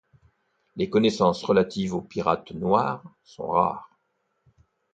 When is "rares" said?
3.51-3.87